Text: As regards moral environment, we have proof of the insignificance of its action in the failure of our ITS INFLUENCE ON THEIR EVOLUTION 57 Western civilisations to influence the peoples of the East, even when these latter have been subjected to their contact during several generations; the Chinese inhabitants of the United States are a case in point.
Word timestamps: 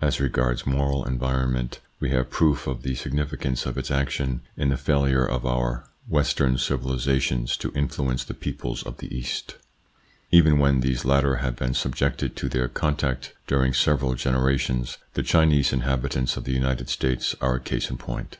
As 0.00 0.18
regards 0.18 0.66
moral 0.66 1.04
environment, 1.04 1.78
we 2.00 2.10
have 2.10 2.28
proof 2.28 2.66
of 2.66 2.82
the 2.82 2.90
insignificance 2.90 3.66
of 3.66 3.78
its 3.78 3.88
action 3.88 4.40
in 4.56 4.70
the 4.70 4.76
failure 4.76 5.24
of 5.24 5.46
our 5.46 5.84
ITS 6.10 6.32
INFLUENCE 6.32 6.70
ON 6.72 6.76
THEIR 6.76 6.78
EVOLUTION 6.80 7.46
57 7.46 7.46
Western 7.46 7.46
civilisations 7.46 7.56
to 7.58 7.78
influence 7.78 8.24
the 8.24 8.34
peoples 8.34 8.82
of 8.82 8.96
the 8.98 9.16
East, 9.16 9.58
even 10.32 10.58
when 10.58 10.80
these 10.80 11.04
latter 11.04 11.36
have 11.36 11.54
been 11.54 11.74
subjected 11.74 12.34
to 12.34 12.48
their 12.48 12.66
contact 12.66 13.34
during 13.46 13.72
several 13.72 14.14
generations; 14.16 14.98
the 15.14 15.22
Chinese 15.22 15.72
inhabitants 15.72 16.36
of 16.36 16.42
the 16.42 16.52
United 16.52 16.88
States 16.88 17.36
are 17.40 17.54
a 17.54 17.60
case 17.60 17.90
in 17.90 17.96
point. 17.96 18.38